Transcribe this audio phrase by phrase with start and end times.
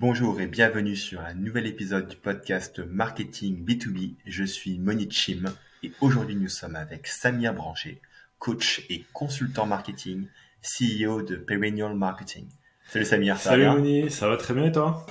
[0.00, 4.14] Bonjour et bienvenue sur un nouvel épisode du podcast Marketing B2B.
[4.24, 5.42] Je suis Monique Chim
[5.82, 8.00] et aujourd'hui nous sommes avec Samir Branché,
[8.38, 10.24] coach et consultant marketing,
[10.62, 12.48] CEO de Perennial Marketing.
[12.86, 15.04] Salut Samir, ça Salut va Moni, ça va très bien et toi?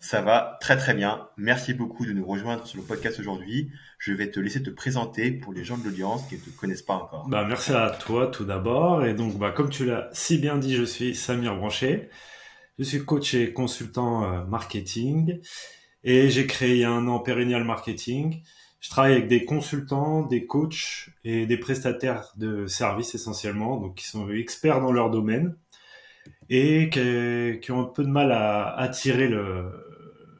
[0.00, 1.28] Ça va très très bien.
[1.36, 3.70] Merci beaucoup de nous rejoindre sur le podcast aujourd'hui.
[4.00, 6.82] Je vais te laisser te présenter pour les gens de l'audience qui ne te connaissent
[6.82, 7.28] pas encore.
[7.28, 9.04] Bah, merci à toi tout d'abord.
[9.04, 12.10] Et donc, bah, comme tu l'as si bien dit, je suis Samir Branché.
[12.80, 15.38] Je suis coach et consultant euh, marketing
[16.02, 18.42] et j'ai créé il y a un an Perennial Marketing.
[18.80, 24.06] Je travaille avec des consultants, des coachs et des prestataires de services essentiellement, donc qui
[24.06, 25.58] sont experts dans leur domaine
[26.48, 29.30] et qui, ont un peu de mal à attirer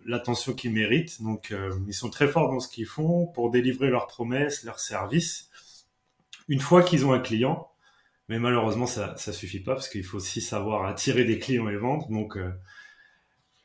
[0.06, 1.20] l'attention qu'ils méritent.
[1.20, 4.80] Donc, euh, ils sont très forts dans ce qu'ils font pour délivrer leurs promesses, leurs
[4.80, 5.50] services.
[6.48, 7.69] Une fois qu'ils ont un client,
[8.30, 11.76] mais malheureusement, ça ça suffit pas parce qu'il faut aussi savoir attirer des clients et
[11.76, 12.08] vendre.
[12.08, 12.52] Donc, euh,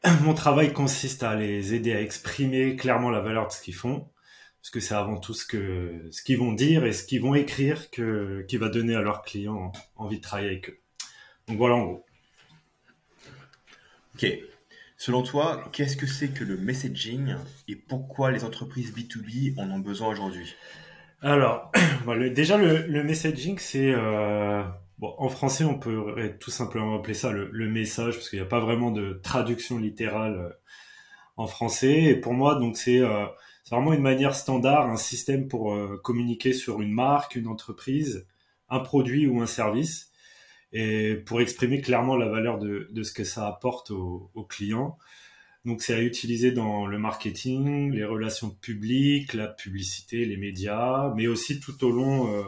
[0.23, 4.09] mon travail consiste à les aider à exprimer clairement la valeur de ce qu'ils font,
[4.59, 8.43] parce que c'est avant tout ce qu'ils vont dire et ce qu'ils vont écrire que
[8.47, 10.79] qui va donner à leurs clients envie de travailler avec eux.
[11.47, 12.05] Donc voilà en gros.
[14.15, 14.25] Ok.
[14.97, 17.35] Selon toi, qu'est-ce que c'est que le messaging
[17.67, 20.55] et pourquoi les entreprises B2B en ont besoin aujourd'hui?
[21.25, 21.71] Alors,
[22.35, 24.63] déjà le, messaging, c'est euh,
[25.01, 28.59] en français on peut tout simplement appeler ça le, message parce qu'il n'y a pas
[28.59, 30.49] vraiment de traduction littérale euh,
[31.35, 32.03] en français.
[32.03, 33.25] Et pour moi, donc c'est euh,
[33.71, 38.27] vraiment une manière standard, un système pour communiquer sur une marque, une entreprise,
[38.69, 40.11] un produit ou un service,
[40.73, 44.99] et pour exprimer clairement la valeur de, ce que ça apporte aux au clients.
[45.65, 51.25] Donc c'est à utiliser dans le marketing, les relations publiques, la publicité, les médias, mais
[51.25, 52.43] aussi tout au long euh,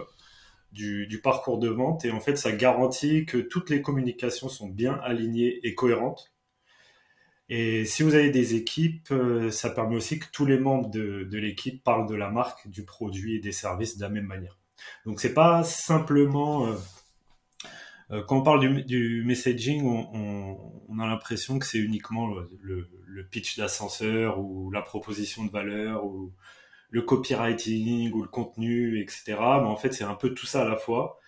[0.72, 2.06] du, parcours de vente.
[2.06, 6.32] Et en fait, ça garantit que toutes les communications sont bien alignées et cohérentes.
[7.50, 11.28] Et si vous avez des équipes, euh, ça permet aussi que tous les membres de,
[11.32, 14.60] l'équipe parlent de la marque, du produit et des services de la même manière.
[15.06, 16.76] Donc c'est pas simplement euh,
[18.10, 22.28] quand on parle du, messaging, on, a l'impression que c'est uniquement
[22.62, 22.90] le,
[23.30, 26.32] pitch d'ascenseur ou la proposition de valeur ou
[26.90, 29.36] le copywriting ou le contenu, etc.
[29.38, 31.20] Mais en fait, c'est un peu tout ça à la fois.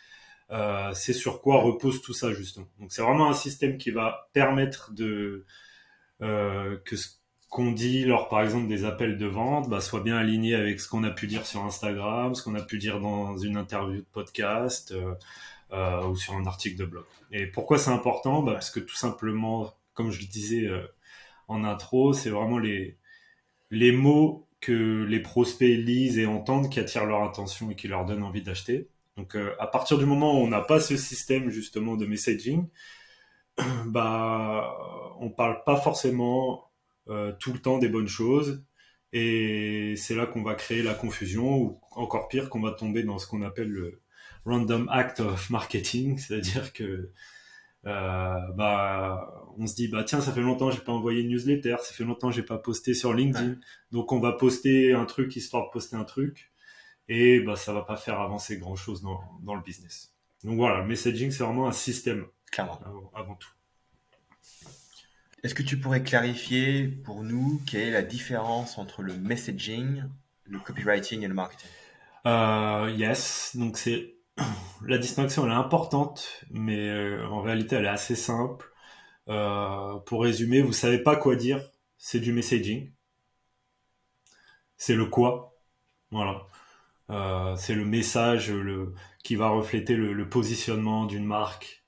[0.52, 2.68] Euh, c'est sur quoi repose tout ça justement.
[2.80, 5.46] Donc c'est vraiment un système qui va permettre de
[6.22, 7.10] euh, que ce
[7.50, 10.88] qu'on dit lors par exemple des appels de vente bah, soit bien aligné avec ce
[10.90, 14.06] qu'on a pu dire sur Instagram, ce qu'on a pu dire dans une interview de
[14.12, 14.92] podcast.
[14.92, 15.14] Euh,
[15.72, 17.06] ou sur un article de blog.
[17.32, 20.86] Et pourquoi c'est important bah, Parce que tout simplement, comme je le disais euh,
[21.48, 22.98] en intro, c'est vraiment les,
[23.70, 28.06] les mots que les prospects lisent et entendent qui attirent leur attention et qui leur
[28.06, 28.90] donnent envie d'acheter.
[29.18, 32.68] Donc euh, à partir du moment où on n'a pas ce système justement de messaging,
[33.86, 34.76] bah
[35.20, 36.66] on parle pas forcément
[37.40, 38.64] tout le temps des bonnes choses
[39.14, 43.18] et c'est là qu'on va créer la confusion ou encore pire qu'on va tomber dans
[43.18, 44.04] ce qu'on appelle le,
[44.46, 47.12] random act of marketing, c'est-à-dire que
[47.86, 51.78] euh, bah, on se dit bah tiens ça fait longtemps j'ai pas envoyé une newsletter,
[51.82, 53.56] ça fait longtemps j'ai pas posté sur LinkedIn,
[53.92, 56.52] donc on va poster un truc histoire de poster un truc.
[57.08, 60.14] Et bah ça va pas faire avancer grand chose dans, dans le business.
[60.44, 62.80] Donc voilà, le messaging c'est vraiment un système clairement.
[63.16, 63.50] avant tout.
[65.44, 70.04] Est-ce que tu pourrais clarifier pour nous quelle est la différence entre le messaging,
[70.46, 71.72] le copywriting et le marketing?
[72.26, 74.19] Euh, Yes, donc c'est
[74.86, 78.72] la distinction elle est importante, mais euh, en réalité elle est assez simple.
[79.28, 81.62] Euh, pour résumer, vous savez pas quoi dire,
[81.98, 82.92] c'est du messaging.
[84.78, 85.56] C'est le quoi,
[86.12, 86.48] voilà.
[87.10, 91.84] Euh, c'est le message le, qui va refléter le, positionnement d'une marque,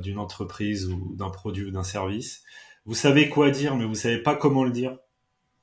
[0.00, 2.42] d'une entreprise ou d'un produit ou d'un service.
[2.86, 4.98] Vous savez quoi dire, mais vous savez pas comment le dire.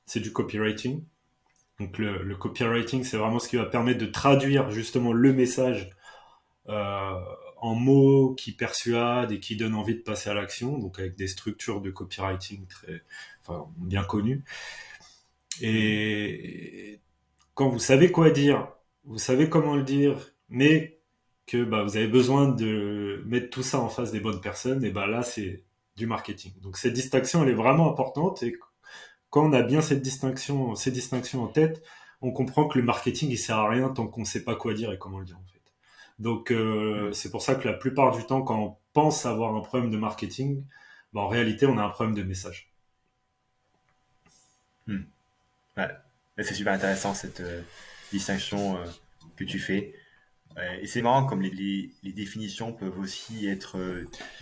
[0.06, 1.04] C'est du copywriting.
[1.80, 5.90] Donc le, copywriting, c'est vraiment ce qui va permettre de traduire justement le message
[6.68, 11.26] en mots qui persuadent et qui donnent envie de passer à l'action, donc avec des
[11.26, 13.02] structures de copywriting très,
[13.42, 14.44] enfin, bien connues.
[15.60, 17.00] Et
[17.54, 18.68] quand vous savez quoi dire,
[19.04, 21.00] vous savez comment le dire, mais
[21.46, 24.90] que bah, vous avez besoin de mettre tout ça en face des bonnes personnes, et
[24.90, 25.64] bah là c'est
[25.96, 26.52] du marketing.
[26.60, 28.56] Donc cette distinction elle est vraiment importante et
[29.30, 31.82] quand on a bien cette distinction, ces distinctions en tête,
[32.20, 34.74] on comprend que le marketing il sert à rien tant qu'on ne sait pas quoi
[34.74, 35.38] dire et comment le dire.
[36.18, 39.60] Donc euh, c'est pour ça que la plupart du temps, quand on pense avoir un
[39.60, 40.64] problème de marketing,
[41.12, 42.70] bah, en réalité on a un problème de message.
[44.86, 45.02] Hmm.
[45.76, 45.90] Ouais.
[46.38, 47.62] C'est super intéressant cette euh,
[48.12, 48.84] distinction euh,
[49.36, 49.94] que tu fais.
[50.80, 53.76] et c'est marrant comme les, les, définitions peuvent aussi être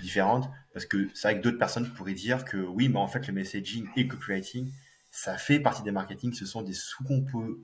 [0.01, 3.27] différentes parce que c'est vrai que d'autres personnes pourraient dire que oui, mais en fait,
[3.27, 4.71] le messaging et copywriting,
[5.11, 7.59] ça fait partie des marketing, ce sont des sous-composants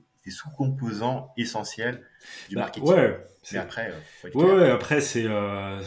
[1.37, 2.05] essentiels
[2.49, 2.89] du bah, marketing.
[2.89, 3.17] Ouais,
[3.51, 5.25] mais après, euh, ouais, après, c'est.
[5.25, 5.81] Euh,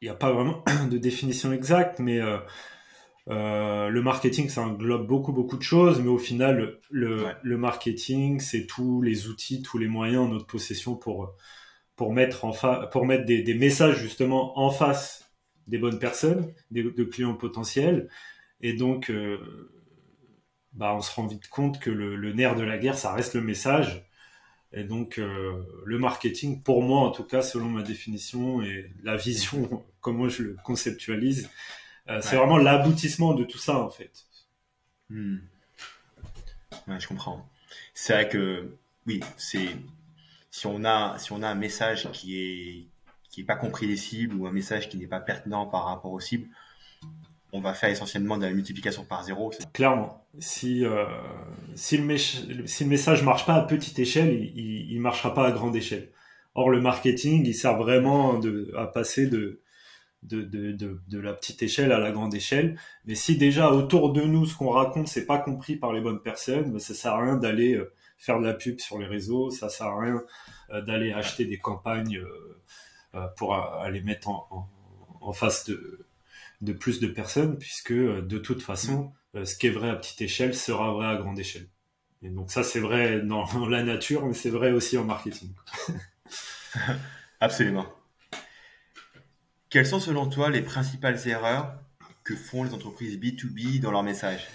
[0.00, 2.20] il n'y a pas vraiment de définition exacte, mais.
[3.26, 8.66] le marketing, ça englobe beaucoup, beaucoup de choses, mais au final, le, le marketing, c'est
[8.66, 11.34] tous les outils, tous les moyens en notre possession pour,
[11.96, 12.52] pour mettre, en
[12.88, 15.32] pour mettre des, des, messages justement en face
[15.66, 18.08] des bonnes personnes, des, de clients potentiels.
[18.60, 19.38] Et donc, euh,
[20.74, 23.34] bah, on se rend vite compte que le, le, nerf de la guerre, ça reste
[23.34, 24.06] le message.
[24.72, 29.16] Et donc, euh, le marketing, pour moi en tout cas, selon ma définition et la
[29.16, 31.48] vision, comment je le conceptualise,
[32.08, 34.24] euh, c'est vraiment l'aboutissement de tout ça en fait.
[35.10, 35.38] Hmm.
[36.88, 37.48] Ouais, je comprends.
[37.94, 39.68] C'est vrai que, oui, c'est
[40.50, 42.86] si on a si on a un message qui est
[43.30, 46.12] qui est pas compris des cibles ou un message qui n'est pas pertinent par rapport
[46.12, 46.48] aux cibles,
[47.54, 49.52] on va faire essentiellement de la multiplication par zéro.
[49.72, 51.04] Clairement, si euh,
[51.68, 51.76] le
[52.66, 56.10] si le message marche pas à petite échelle, il, il marchera pas à grande échelle.
[56.56, 58.40] Or le marketing, il sert vraiment
[58.76, 59.62] à passer de
[61.12, 62.76] la petite échelle à la grande échelle.
[63.06, 66.22] Mais si déjà autour de nous, ce qu'on raconte, c'est pas compris par les bonnes
[66.22, 69.50] personnes, ben, ça sert à rien d'aller euh, faire de la pub sur les réseaux,
[69.50, 70.22] ça sert à rien
[70.70, 72.20] euh, d'aller acheter des campagnes
[73.36, 76.04] pour aller mettre en, face de,
[76.64, 79.12] de, plus de personnes, puisque de toute façon,
[79.42, 81.68] ce qui est vrai à petite échelle sera vrai à grande échelle.
[82.22, 85.52] Et donc ça, c'est vrai dans la nature, mais c'est vrai aussi en marketing.
[87.40, 87.86] Absolument.
[89.68, 91.74] Quelles sont selon toi les principales erreurs
[92.22, 94.46] que font les entreprises B2B dans leur message?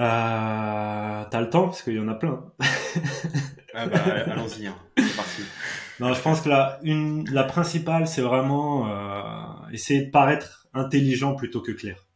[0.00, 2.52] Euh, T'as le temps parce qu'il y en a plein.
[3.74, 4.76] ah bah, allons-y, hein.
[4.96, 5.42] c'est parti.
[6.00, 11.34] Non, je pense que la, une, la principale, c'est vraiment euh, essayer de paraître intelligent
[11.34, 12.06] plutôt que clair.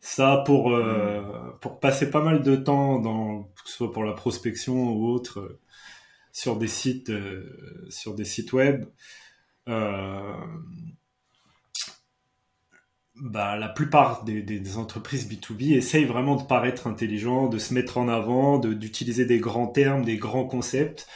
[0.00, 1.22] Ça, pour euh,
[1.60, 5.40] pour passer pas mal de temps dans, que ce soit pour la prospection ou autre,
[5.40, 5.60] euh,
[6.32, 8.86] sur des sites euh, sur des sites web.
[13.16, 18.08] Bah, la plupart des, entreprises B2B essayent vraiment de paraître intelligents, de se mettre en
[18.08, 21.06] avant, d'utiliser des grands termes, des grands concepts,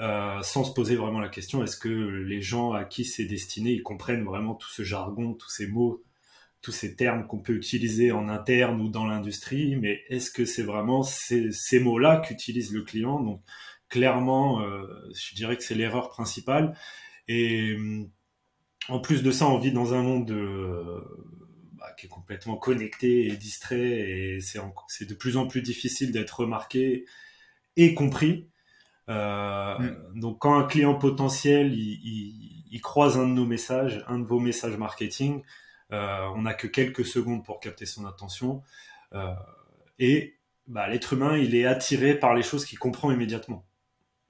[0.00, 3.72] euh, sans se poser vraiment la question est-ce que les gens à qui c'est destiné,
[3.72, 6.04] ils comprennent vraiment tout ce jargon, tous ces mots,
[6.60, 10.62] tous ces termes qu'on peut utiliser en interne ou dans l'industrie, mais est-ce que c'est
[10.64, 13.20] vraiment ces, mots-là qu'utilise le client?
[13.20, 13.42] Donc
[13.88, 16.76] clairement, euh, je dirais que c'est l'erreur principale.
[17.28, 17.76] Et
[18.88, 21.02] en plus de ça, on vit dans un monde de
[21.78, 26.40] bah, qui est complètement connecté et distrait et c'est de plus en plus difficile d'être
[26.40, 27.04] remarqué
[27.76, 28.48] et compris.
[29.08, 30.20] Euh, mm.
[30.20, 34.40] Donc quand un client potentiel il, il, croise un de nos messages, un de vos
[34.40, 35.42] messages marketing,
[35.92, 38.62] euh, on n'a que quelques secondes pour capter son attention
[39.14, 39.32] euh,
[40.00, 40.34] et
[40.66, 43.64] bah, l'être humain il est attiré par les choses qu'il comprend immédiatement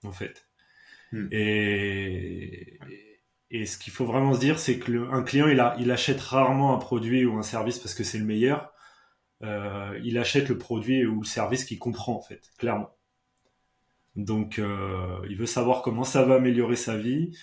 [0.04, 0.46] en fait.
[1.12, 1.28] Mm.
[1.32, 2.78] Et,
[3.50, 6.20] et ce qu'il faut vraiment se dire, c'est que un client, il, a, il achète
[6.20, 8.72] rarement un produit ou un service parce que c'est le meilleur.
[9.42, 12.95] Euh, il achète le produit ou le service qu'il comprend en fait, clairement.
[14.16, 17.36] Donc, euh, il veut savoir comment ça va améliorer sa vie.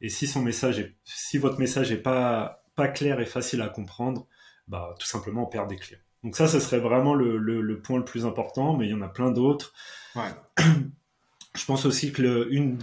[0.00, 3.68] Et si son message est, si votre message est pas pas clair et facile à
[3.68, 4.26] comprendre,
[4.68, 5.98] bah tout simplement on perd des clients.
[6.22, 8.94] Donc ça, ce serait vraiment le, le, le point le plus important, mais il y
[8.94, 9.74] en a plein d'autres.
[10.14, 10.30] Ouais.
[11.54, 12.78] Je pense aussi que le, une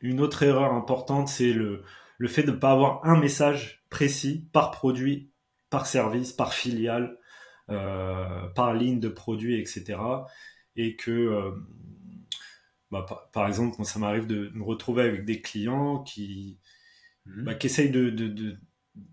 [0.00, 1.82] une autre erreur importante, c'est le
[2.18, 5.30] le fait de ne pas avoir un message précis par produit,
[5.70, 7.16] par service, par filiale,
[7.70, 9.98] euh, par ligne de produit, etc.
[10.76, 11.50] Et que, euh,
[12.90, 16.58] bah, par, exemple, quand ça m'arrive de me retrouver avec des clients qui,
[17.26, 17.44] mhm.
[17.44, 18.56] bah, qui essayent de, de, de,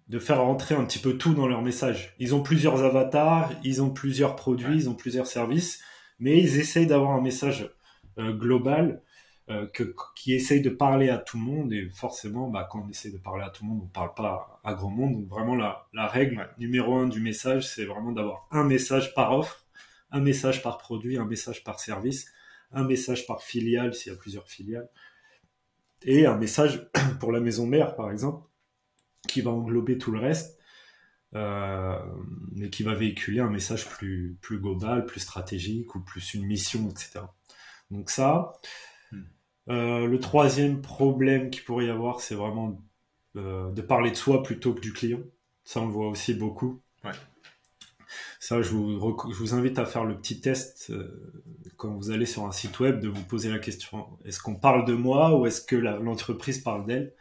[0.08, 2.16] de, faire rentrer un petit peu tout dans leur message.
[2.20, 5.82] Ils ont plusieurs avatars, ils ont plusieurs produits, ils ont plusieurs services,
[6.20, 7.70] mais ils essayent d'avoir un message
[8.18, 9.02] euh, global
[9.50, 11.74] euh, que, qui essaye de parler à tout le monde.
[11.74, 14.60] Et forcément bah, quand on essaye de parler à tout le monde on parle pas
[14.64, 15.14] à, grand monde.
[15.14, 19.34] Donc vraiment la, la règle numéro un du message c'est vraiment d'avoir un message par
[19.38, 19.66] offre
[20.12, 22.26] un message par produit un message par service
[22.72, 24.90] un message par filiale s'il y a plusieurs filiales
[26.04, 28.48] et un message pour la maison mère par exemple
[29.28, 30.58] qui va englober tout le reste
[31.34, 32.00] euh,
[32.54, 36.90] mais qui va véhiculer un message plus plus global plus stratégique ou plus une mission
[36.90, 37.22] etc
[37.92, 38.54] donc ça
[39.70, 42.82] euh, le troisième problème qu'il pourrait y avoir, c'est vraiment
[43.36, 45.22] euh, de parler de soi plutôt que du client.
[45.64, 46.84] Ça, on le voit aussi beaucoup.
[48.46, 49.00] Ça, je vous,
[49.32, 50.94] je vous invite à faire le petit test
[51.78, 54.86] quand vous allez sur un site web de vous poser la question est-ce qu'on parle
[54.86, 57.12] de moi ou est-ce que l'entreprise parle d'elle?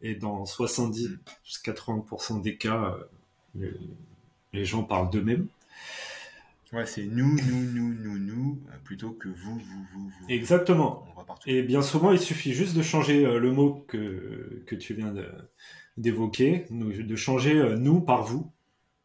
[0.00, 2.96] Et dans 70-80% des cas,
[3.54, 3.74] les,
[4.54, 5.46] les gens parlent d'eux-mêmes.
[6.72, 10.26] Ouais, c'est nous, nous, nous, nous, nous, plutôt que vous, vous, vous, vous.
[10.30, 11.04] Exactement.
[11.44, 15.12] Et bien souvent, il suffit juste de changer euh, le mot que, que tu viens
[15.98, 18.50] d'évoquer, de changer euh, nous par vous.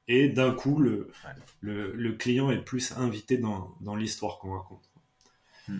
[0.08, 1.12] Et d'un coup, le,
[1.60, 4.90] le, le, client est plus invité dans, dans l'histoire qu'on raconte.
[5.68, 5.80] Hmm.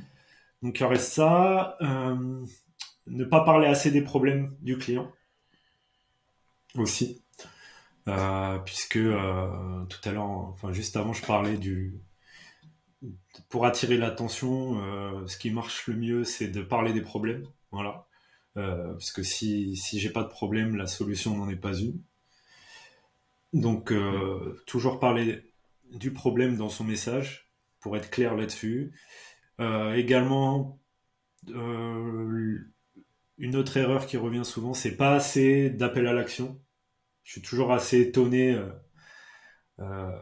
[0.62, 1.78] Donc il reste ça.
[1.82, 2.46] Euh,
[3.08, 5.10] ne pas parler assez des problèmes du client
[6.76, 7.24] aussi.
[8.10, 12.02] Euh, puisque euh, tout à l'heure, enfin juste avant, je parlais du
[13.50, 14.82] pour attirer l'attention,
[15.28, 18.08] ce qui marche le mieux, c'est de parler des problèmes, voilà.
[18.56, 22.02] parce que si si j'ai pas de problème, la solution n'en est pas une.
[23.54, 23.94] Donc
[24.66, 25.54] toujours parler
[25.92, 27.50] du problème dans son message
[27.80, 28.94] pour être clair là-dessus.
[29.60, 30.80] également,
[31.48, 32.66] une
[33.56, 36.60] autre erreur qui revient souvent, c'est pas assez d'appel à l'action
[37.28, 38.70] je suis toujours assez étonné euh,
[39.80, 40.18] euh,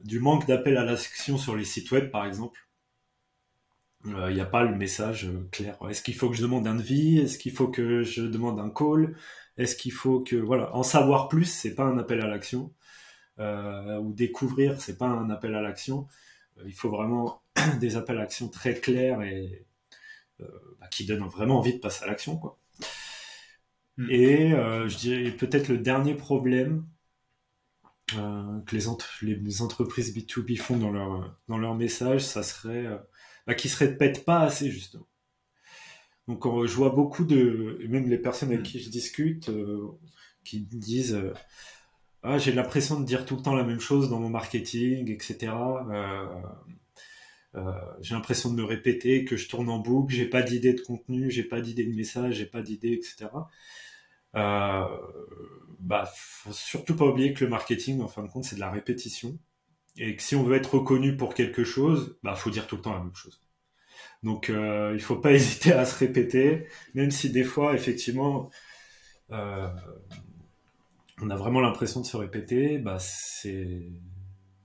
[0.00, 2.68] du manque d'appel à l'action sur les sites web, par exemple.
[4.04, 5.78] Il euh, n'y a pas le message clair.
[5.88, 7.20] Est-ce qu'il faut que je demande un devis?
[7.20, 9.16] Est-ce qu'il faut que je demande un call?
[9.58, 12.72] Est-ce qu'il faut que voilà, en savoir plus, c'est pas un appel à l'action.
[13.38, 16.06] ou découvrir, c'est pas un appel à l'action.
[16.66, 17.42] il faut vraiment
[17.80, 19.66] des appels à l'action très clairs et
[20.38, 22.58] bah, qui donnent vraiment envie de passer à l'action, quoi.
[23.96, 24.10] Mm.
[24.10, 26.86] Et euh, je dirais peut-être le dernier problème
[28.16, 32.98] euh, que les, les, entreprises B2B font dans leur, dans leur message, ça serait euh,
[33.46, 35.06] bah, qu'ils ne se répètent pas assez justement.
[36.28, 38.64] Donc je vois beaucoup de, même les personnes avec mm.
[38.64, 39.50] qui je discute,
[40.44, 41.20] qui disent
[42.22, 45.52] ah, j'ai l'impression de dire tout le temps la même chose dans mon marketing, etc.
[48.00, 51.30] j'ai l'impression de me répéter, que je tourne en boucle, j'ai pas d'idée de contenu,
[51.30, 53.28] j'ai pas d'idée de message, j'ai pas d'idée, etc
[54.36, 54.84] euh,
[55.78, 58.70] bah, faut surtout pas oublier que le marketing, en fin de compte, c'est de la
[58.70, 59.38] répétition.
[59.96, 62.82] Et que si on veut être reconnu pour quelque chose, bah, faut dire tout le
[62.82, 63.40] temps la même chose.
[64.22, 68.50] Donc, euh, il faut pas hésiter à se répéter, même si des fois, effectivement,
[69.30, 69.68] euh,
[71.20, 72.78] on a vraiment l'impression de se répéter.
[72.78, 73.88] Bah, c'est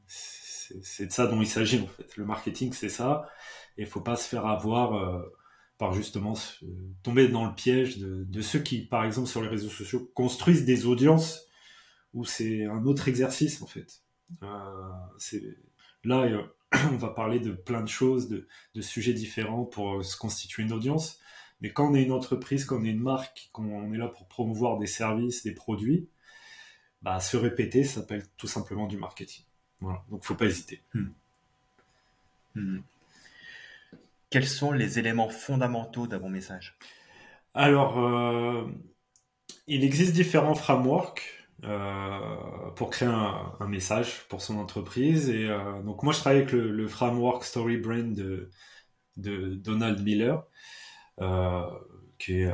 [0.08, 2.18] c'est de ça dont il s'agit en fait.
[2.18, 3.30] Le marketing, c'est ça.
[3.78, 5.22] Et il faut pas se faire avoir euh,
[5.78, 6.34] par justement
[7.04, 10.86] tomber dans le piège de, ceux qui, par exemple, sur les réseaux sociaux, construisent des
[10.86, 11.46] audiences
[12.14, 14.02] où c'est un autre exercice en fait.
[14.44, 14.90] Euh,
[16.04, 16.44] là, euh,
[16.92, 18.48] on va parler de plein de choses, de,
[18.82, 21.20] sujets différents pour euh, se constituer une audience.
[21.62, 24.08] Mais quand on est une entreprise, quand on est une marque, quand on est là
[24.08, 26.08] pour promouvoir des services, des produits,
[27.02, 29.46] bah, se répéter, ça s'appelle tout simplement du marketing.
[29.80, 30.04] Voilà.
[30.10, 30.84] Donc, faut pas hésiter.
[30.94, 31.10] Hmm.
[32.56, 32.80] Hmm.
[34.30, 36.78] Quels sont les éléments fondamentaux d'un bon message?
[37.54, 38.68] Alors, euh,
[39.68, 45.30] il existe différents frameworks pour créer un, message pour son entreprise.
[45.30, 48.50] Et euh, donc, moi, je travaille avec le, framework Story Brain de,
[49.18, 50.44] Donald Miller,
[52.18, 52.52] qui est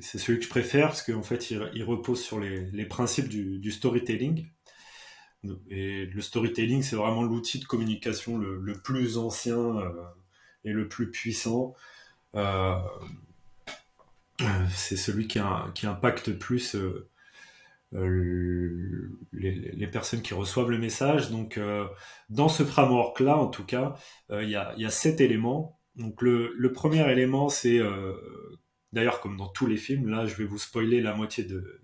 [0.00, 4.46] c'est celui que je préfère parce qu'en fait, il, repose sur les, principes du storytelling.
[5.68, 9.90] Et le storytelling, c'est vraiment l'outil de communication le, plus ancien euh,
[10.64, 11.74] et le plus puissant.
[12.34, 12.76] Euh,
[14.70, 15.38] c'est celui qui,
[15.86, 17.08] impacte plus euh,
[19.32, 21.30] les, personnes qui reçoivent le message.
[21.30, 21.60] Donc,
[22.30, 23.94] dans ce framework-là, en tout cas,
[24.30, 25.78] il y a, sept éléments.
[25.96, 27.80] Donc, le, premier élément, c'est
[28.92, 30.08] d'ailleurs comme dans tous les films.
[30.08, 31.82] Là, je vais vous spoiler la moitié de,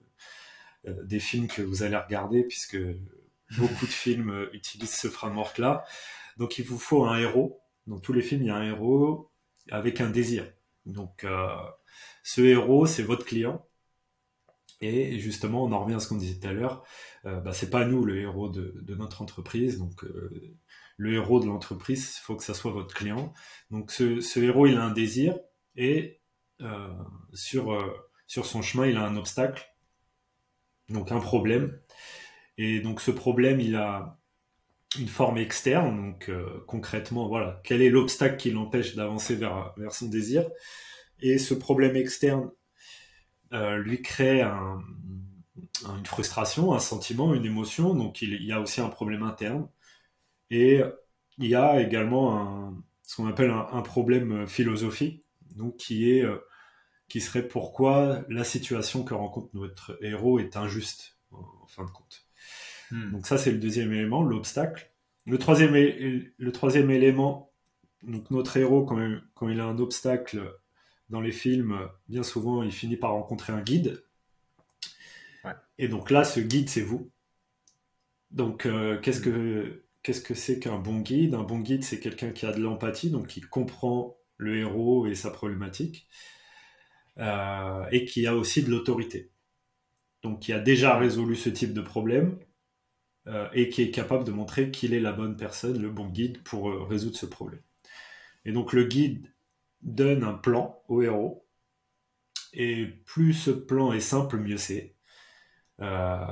[1.04, 2.78] des films que vous allez regarder, puisque
[3.56, 5.84] Beaucoup de films euh, utilisent ce framework-là.
[6.36, 7.60] Donc il vous faut un héros.
[7.86, 9.30] Dans tous les films, il y a un héros
[9.70, 10.46] avec un désir.
[10.90, 11.56] Donc euh,
[12.22, 13.66] ce héros, c'est votre client.
[14.80, 16.84] Et justement, on en revient à ce qu'on disait tout à l'heure.
[17.26, 19.78] Euh, bah, c'est pas nous le héros de, notre entreprise.
[19.78, 20.56] Donc euh,
[20.96, 23.32] le héros de l'entreprise, il faut que ça soit votre client.
[23.70, 25.38] Donc ce, héros, il a un désir
[25.76, 26.20] et
[27.32, 27.76] sur
[28.26, 29.66] son chemin, il a un obstacle,
[30.88, 31.78] donc un problème.
[32.58, 34.19] Et donc ce problème, il a
[34.98, 35.96] une forme externe.
[35.96, 40.48] Donc euh, concrètement, voilà, quel est l'obstacle qui l'empêche d'avancer vers, son désir
[41.20, 42.50] Et ce problème externe
[43.52, 47.94] euh, lui crée une frustration, un sentiment, une émotion.
[47.94, 49.68] Donc il, y a aussi un problème interne.
[50.50, 50.80] Et
[51.38, 55.24] il y a également ce qu'on appelle un, problème philosophique,
[55.78, 56.38] qui est euh,
[57.08, 62.29] qui serait pourquoi la situation que rencontre notre héros est injuste en fin de compte.
[62.90, 63.12] Hmm.
[63.12, 64.90] Donc ça, c'est le deuxième élément, l'obstacle.
[65.26, 67.52] Le troisième, le troisième élément,
[68.02, 68.98] donc notre héros, quand,
[69.34, 70.58] quand il a un obstacle
[71.10, 71.78] dans les films,
[72.08, 74.02] bien souvent, il finit par rencontrer un guide.
[75.78, 77.10] Et donc là, ce guide, c'est vous.
[78.30, 81.34] Donc, euh, qu'est-ce que qu'est-ce que c'est qu'un bon guide?
[81.34, 85.14] Un bon guide, c'est quelqu'un qui a de l'empathie, donc qui comprend le héros et
[85.14, 86.06] sa problématique,
[87.18, 89.30] euh, et qui a aussi de l'autorité.
[90.22, 92.38] Donc, qui a déjà résolu ce type de problème
[93.30, 96.42] euh, et qui est capable de montrer qu'il est la bonne personne, le bon guide
[96.42, 97.62] pour résoudre ce problème.
[98.44, 99.26] Et donc, le guide
[99.82, 101.46] donne un plan au héros,
[102.52, 104.96] et plus ce plan est simple, mieux c'est.
[105.80, 106.26] Euh,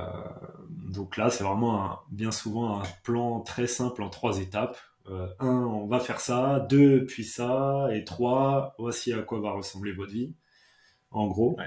[0.69, 4.77] donc là, c'est vraiment bien souvent un plan très simple en trois étapes.
[5.07, 6.59] Euh, un, on va faire ça.
[6.69, 7.87] Deux, puis ça.
[7.93, 10.35] Et trois, voici à quoi va ressembler votre vie.
[11.11, 11.57] En gros.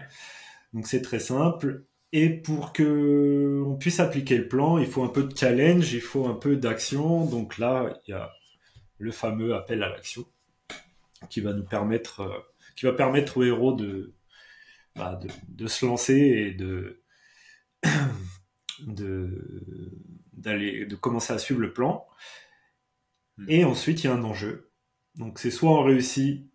[0.73, 1.85] Donc c'est très simple.
[2.13, 6.01] Et pour que on puisse appliquer le plan, il faut un peu de challenge, il
[6.01, 7.25] faut un peu d'action.
[7.25, 8.31] Donc là, il y a
[8.99, 10.27] le fameux appel à l'action
[11.31, 12.39] qui va nous permettre, euh,
[12.77, 14.15] qui va permettre au héros de,
[14.95, 17.03] bah, de, de, se lancer et de,
[18.87, 19.99] de,
[20.33, 22.07] d'aller, de commencer à suivre le plan.
[23.39, 23.47] Hmm.
[23.49, 24.71] Et ensuite, il y a un enjeu.
[25.15, 26.51] Donc, c'est soit on réussit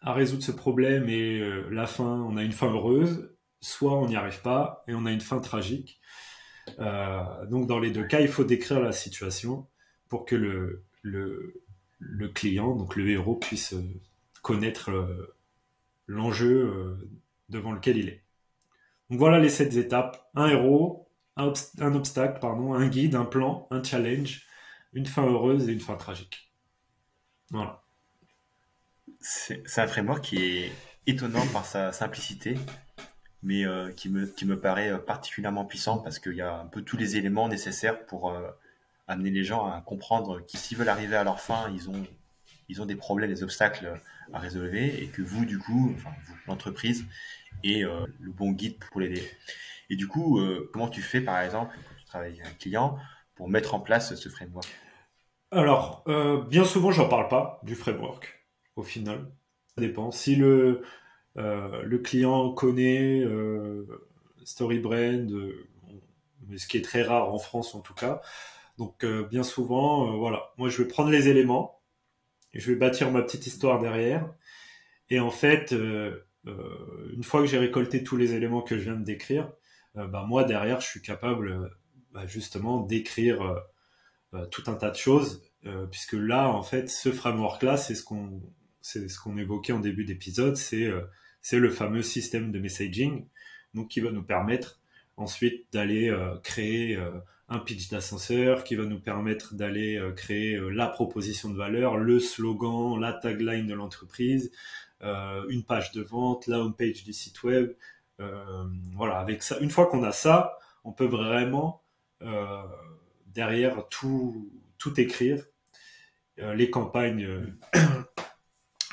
[0.00, 3.35] à résoudre ce problème et euh, la fin, on a une fin heureuse,
[3.66, 6.00] soit on n'y arrive pas et on a une fin tragique.
[6.78, 9.66] Euh, donc, dans les deux cas, il faut décrire la situation
[10.08, 10.82] pour que le,
[12.34, 13.82] client, donc le héros, puisse euh,
[14.42, 14.90] connaître
[16.06, 16.96] l'enjeu
[17.48, 18.22] devant lequel il est.
[19.10, 20.30] Donc voilà les sept étapes.
[20.36, 21.52] Un héros, un,
[21.94, 24.46] obstacle, pardon, un guide, un plan, un challenge,
[24.92, 26.52] une fin heureuse et une fin tragique.
[27.50, 27.82] Voilà.
[29.20, 30.72] C'est un framework qui est
[31.08, 32.56] étonnant par sa simplicité,
[33.46, 36.66] mais euh, qui, me, qui me paraît euh, particulièrement puissant parce qu'il y a un
[36.66, 38.50] peu tous les éléments nécessaires pour euh,
[39.06, 42.04] amener les gens à comprendre qu'ils s'ils veulent arriver à leur fin, ils ont,
[42.68, 44.00] ils ont des problèmes, des obstacles
[44.32, 46.10] à résoudre et que vous, du coup, enfin,
[46.48, 47.06] l'entreprise,
[47.64, 49.22] euh, le bon guide pour l'aider.
[49.90, 50.40] Et du coup,
[50.72, 52.98] comment tu fais, par exemple, quand tu travailles avec un client,
[53.36, 54.66] pour mettre en place ce framework?
[55.52, 56.04] Alors,
[56.48, 58.44] bien souvent, j'en parle pas du framework,
[58.74, 59.30] au final.
[59.76, 60.10] Ça dépend.
[60.10, 60.82] Si le,
[61.36, 63.24] le client connaît
[64.44, 65.28] StoryBrand,
[66.56, 68.20] ce qui est très rare en France en tout cas,
[68.78, 71.80] donc bien souvent, voilà, moi je vais prendre les éléments,
[72.52, 74.28] et je vais bâtir ma petite histoire derrière,
[75.10, 75.72] et en fait,
[76.46, 79.52] euh, une fois que j'ai récolté tous les éléments que je viens de décrire,
[79.96, 81.68] euh, bah, moi derrière, je suis capable euh,
[82.12, 83.62] bah, justement d'écrire
[84.50, 85.42] tout un tas de choses,
[85.90, 88.42] puisque là, en fait, ce framework-là, c'est ce qu'on
[88.82, 90.90] c'est ce qu'on évoquait en début d'épisode, c'est
[91.46, 93.24] c'est le fameux système de messaging,
[93.88, 94.80] qui va nous permettre
[95.16, 96.98] ensuite d'aller créer
[97.48, 102.98] un pitch d'ascenseur, qui va nous permettre d'aller créer la proposition de valeur, le slogan,
[102.98, 104.50] la tagline de l'entreprise,
[105.02, 107.72] euh, une page de vente, la home page du site web.
[108.20, 111.82] Euh, voilà, avec ça, une fois qu'on a ça, on peut vraiment
[112.22, 112.62] euh,
[113.26, 114.50] derrière tout
[114.96, 115.44] écrire.
[116.38, 117.56] les campagnes,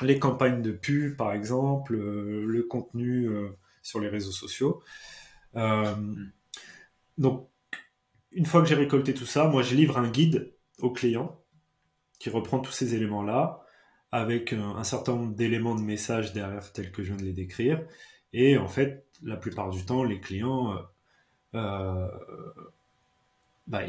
[0.02, 3.28] les campagnes de pub, par exemple, le contenu
[3.82, 4.82] sur les réseaux sociaux.
[7.18, 7.48] donc,
[8.32, 11.40] une fois que j'ai récolté tout ça, moi je livre un guide au client
[12.18, 13.64] qui reprend tous ces éléments-là
[14.10, 17.84] avec un, certain nombre d'éléments de message derrière tels que je viens de les décrire.
[18.32, 20.72] Et en fait, la plupart du temps, les clients,
[21.54, 22.08] euh, euh
[23.66, 23.82] bah,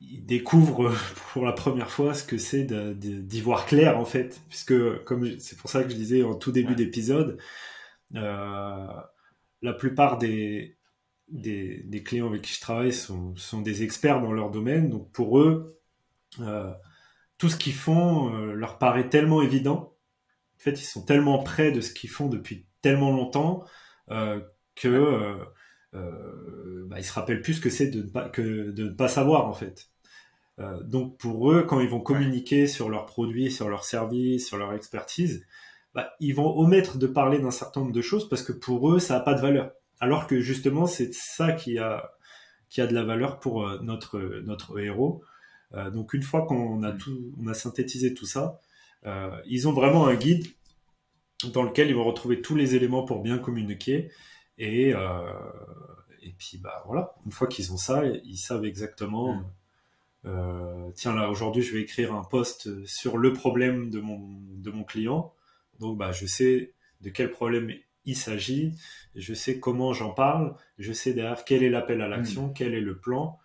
[0.00, 0.94] découvrent
[1.32, 4.40] pour la première fois ce que c'est d'y voir clair, en fait.
[4.48, 7.38] Puisque, comme c'est pour ça que je disais en tout début d'épisode,
[8.14, 8.86] euh,
[9.62, 10.76] la plupart des,
[11.28, 14.90] des, des, clients avec qui je travaille sont, sont, des experts dans leur domaine.
[14.90, 15.80] Donc pour eux,
[16.40, 16.72] euh,
[17.38, 19.96] tout ce qu'ils font euh, leur paraît tellement évident.
[20.56, 23.64] En fait, ils sont tellement près de ce qu'ils font depuis tellement longtemps
[24.10, 24.40] euh,
[24.76, 25.44] que euh, euh,
[25.92, 29.08] bah, ils se rappellent plus ce que c'est de ne pas que de ne pas
[29.08, 29.88] savoir en fait.
[30.58, 34.58] Euh, donc pour eux, quand ils vont communiquer sur leurs produits, sur leurs services, sur
[34.58, 35.46] leur expertise,
[35.94, 38.98] bah, ils vont omettre de parler d'un certain nombre de choses parce que pour eux,
[38.98, 39.72] ça n'a pas de valeur.
[40.00, 42.12] Alors que justement, c'est ça qui a
[42.68, 45.22] qui a de la valeur pour notre notre héros.
[45.74, 48.60] Euh, donc une fois qu'on a tout, on a synthétisé tout ça,
[49.06, 50.46] euh, ils ont vraiment un guide
[51.52, 54.10] dans lequel ils vont retrouver tous les éléments pour bien communiquer
[54.58, 55.32] et euh,
[56.22, 59.34] et puis bah voilà, une fois qu'ils ont ça, ils savent exactement.
[59.34, 59.44] Mm.
[60.24, 64.70] Euh, tiens là aujourd'hui je vais écrire un post sur le problème de mon de
[64.70, 65.32] mon client.
[65.78, 67.72] Donc bah je sais de quel problème
[68.04, 68.72] il s'agit,
[69.14, 72.54] je sais comment j'en parle, je sais derrière quel est l'appel à l'action, mm.
[72.54, 73.38] quel est le plan.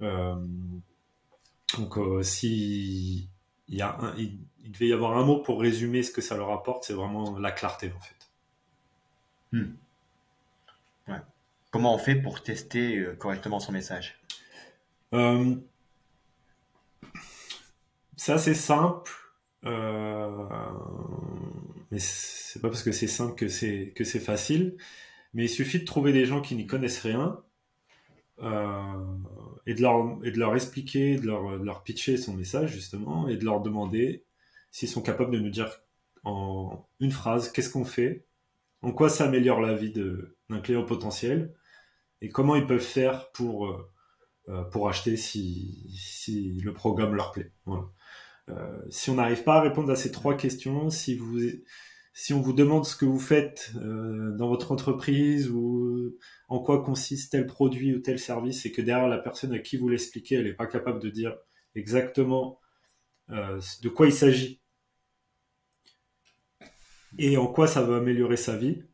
[0.00, 3.28] donc si
[3.68, 4.38] il, y a un, il,
[4.70, 7.52] devait y avoir un mot pour résumer ce que ça leur apporte, c'est vraiment la
[7.52, 8.14] clarté en fait.
[9.52, 9.74] Hmm.
[11.74, 14.16] Comment on fait pour tester correctement son message?
[15.12, 15.56] Euh,
[18.16, 19.10] c'est simple.
[19.64, 20.46] Euh,
[21.90, 24.76] mais c'est pas parce que c'est simple que c'est facile.
[25.32, 27.40] Mais il suffit de trouver des gens qui n'y connaissent rien
[28.40, 29.16] euh,
[29.66, 33.26] et de leur et de leur expliquer, de leur, de leur pitcher son message justement
[33.26, 34.22] et de leur demander
[34.70, 35.80] s'ils sont capables de nous dire
[36.22, 38.26] en une phrase qu'est-ce qu'on fait,
[38.82, 41.52] en quoi ça améliore la vie d'un client potentiel?
[42.24, 43.90] Et comment ils peuvent faire pour euh,
[44.48, 47.52] euh, pour acheter si, si le programme leur plaît.
[48.48, 51.38] Euh, si on n'arrive pas à répondre à ces trois questions, si vous
[52.14, 56.16] si on vous demande ce que vous faites dans votre entreprise ou
[56.48, 59.76] en quoi consiste tel produit ou tel service et que derrière la personne à qui
[59.76, 61.36] vous l'expliquez, elle n'est pas capable de dire
[61.74, 62.60] exactement
[63.28, 64.62] de quoi il s'agit
[67.18, 68.84] et en quoi ça va améliorer sa vie,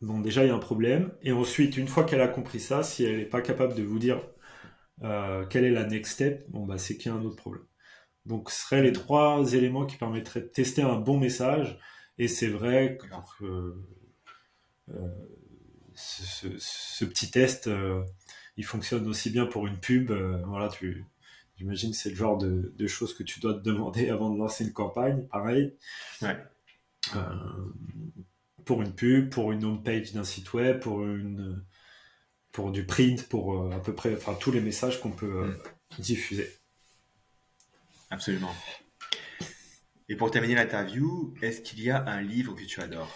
[0.00, 1.12] bon déjà il y a un problème.
[1.22, 3.98] Et ensuite, une fois qu'elle a compris ça, si elle n'est pas capable de vous
[3.98, 4.20] dire
[5.02, 7.64] euh, quelle est la next step, bon bah c'est qu'il y a un autre problème.
[8.26, 11.78] Donc ce seraient les trois éléments qui permettraient de tester un bon message.
[12.18, 13.74] Et c'est vrai que
[14.90, 15.08] euh,
[15.94, 18.04] ce, petit test, euh,
[18.56, 20.12] il fonctionne aussi bien pour une pub.
[20.46, 21.04] voilà, tu,
[21.56, 24.38] j'imagine que c'est le genre de, de, choses que tu dois te demander avant de
[24.38, 25.74] lancer une campagne, pareil.
[26.22, 26.36] Ouais
[28.64, 31.64] pour une pub, pour une home page d'un site web, pour une
[32.52, 35.48] pour du print, pour euh, à peu près enfin tous les messages qu'on peut euh,
[35.98, 36.02] mm.
[36.02, 36.48] diffuser.
[38.10, 38.54] Absolument.
[40.08, 43.12] Et pour terminer l'interview, est-ce qu'il y a un livre que tu adores?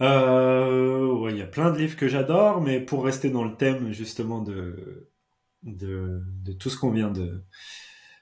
[0.00, 3.92] Euh, Il y a plein de livres que j'adore, mais pour rester dans le thème
[3.92, 5.10] justement de,
[5.62, 7.44] de, de tout ce qu'on vient de,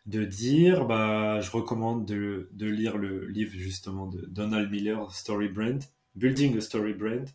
[0.06, 5.48] de dire, bah, je recommande de, de, lire le livre justement de Donald Miller, Story
[5.48, 5.82] Brand,
[6.14, 7.28] Building a Story Brand.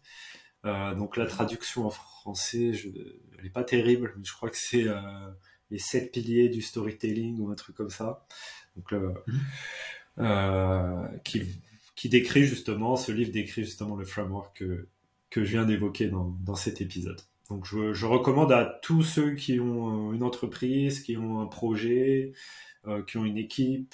[0.66, 2.90] Euh, donc la traduction en français, je,
[3.38, 5.00] elle n'est pas terrible, mais je crois que c'est euh,
[5.70, 8.26] les sept piliers du storytelling ou un truc comme ça.
[8.76, 9.14] Donc mhm.
[10.20, 11.44] euh, qui,
[11.96, 14.88] qui décrit justement, ce livre décrit justement le framework que,
[15.30, 17.22] que je viens d'évoquer dans, dans cet épisode.
[17.50, 22.34] Donc je, je, recommande à tous ceux qui ont une entreprise, qui ont un projet,
[22.88, 23.94] euh, qui ont une équipe,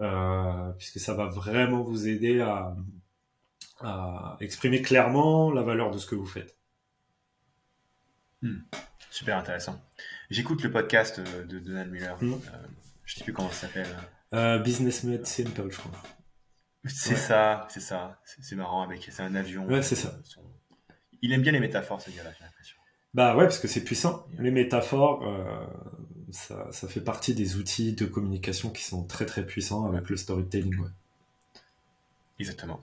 [0.00, 2.74] euh, puisque ça va vraiment vous aider à,
[3.80, 6.56] à exprimer clairement la valeur de ce que vous faites.
[8.42, 8.58] Hmm.
[9.10, 9.80] Super intéressant.
[10.30, 12.16] J'écoute le podcast euh, de Donald Miller.
[12.22, 12.34] Hmm.
[12.34, 12.38] Euh,
[13.04, 13.88] je ne sais plus comment ça s'appelle.
[14.32, 15.92] Euh, Business Made Simple, je crois.
[16.84, 18.20] C'est ça, c'est ça.
[18.24, 19.08] C'est marrant avec.
[19.10, 19.66] C'est un avion.
[19.66, 20.18] Ouais, c'est ça.
[21.20, 22.76] Il aime bien les métaphores, ce gars-là, j'ai l'impression.
[23.12, 24.26] Bah ouais, parce que c'est puissant.
[24.38, 25.22] Les métaphores,
[26.30, 30.16] ça, ça, fait partie des outils de communication qui sont très très puissants avec le
[30.16, 30.78] storytelling.
[30.78, 30.88] Ouais.
[32.38, 32.82] Exactement.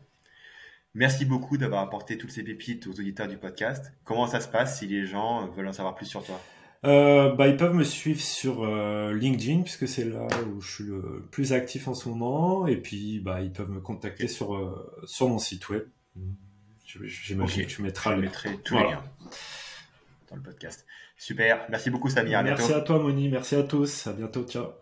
[0.98, 3.94] Merci beaucoup d'avoir apporté toutes ces pépites aux auditeurs du podcast.
[4.04, 6.42] Comment ça se passe si les gens veulent en savoir plus sur toi?
[6.86, 10.84] Euh, bah, Ils peuvent me suivre sur euh, LinkedIn, puisque c'est là où je suis
[10.86, 12.66] le plus actif en ce moment.
[12.66, 15.84] Et puis, bah, ils peuvent me contacter sur, euh, sur mon site web.
[16.84, 19.04] J'imagine que tu mettras je mettrai tous les liens
[20.32, 20.88] dans le podcast.
[21.16, 21.68] Super.
[21.70, 22.42] Merci beaucoup, Samir.
[22.42, 23.30] Merci à toi, Moni.
[23.30, 24.08] Merci à tous.
[24.08, 24.46] À bientôt.
[24.46, 24.70] Ciao.